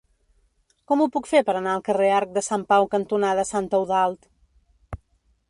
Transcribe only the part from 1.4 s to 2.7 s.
per anar al carrer Arc de Sant